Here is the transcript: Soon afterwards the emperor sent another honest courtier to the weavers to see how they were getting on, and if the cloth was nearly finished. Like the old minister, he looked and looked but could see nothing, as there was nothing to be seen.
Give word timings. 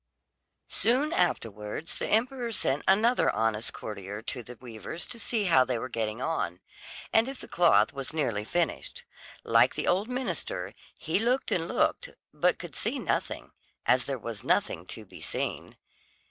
Soon 0.71 1.13
afterwards 1.13 1.99
the 1.99 2.07
emperor 2.07 2.51
sent 2.51 2.81
another 2.87 3.29
honest 3.29 3.71
courtier 3.71 4.23
to 4.23 4.41
the 4.41 4.55
weavers 4.55 5.05
to 5.05 5.19
see 5.19 5.43
how 5.43 5.63
they 5.63 5.77
were 5.77 5.89
getting 5.89 6.23
on, 6.23 6.59
and 7.13 7.27
if 7.27 7.39
the 7.39 7.47
cloth 7.47 7.93
was 7.93 8.11
nearly 8.11 8.43
finished. 8.43 9.03
Like 9.43 9.75
the 9.75 9.85
old 9.87 10.07
minister, 10.07 10.73
he 10.97 11.19
looked 11.19 11.51
and 11.51 11.67
looked 11.67 12.09
but 12.33 12.57
could 12.57 12.73
see 12.73 12.97
nothing, 12.97 13.51
as 13.85 14.05
there 14.07 14.17
was 14.17 14.43
nothing 14.43 14.87
to 14.87 15.05
be 15.05 15.21
seen. 15.21 15.77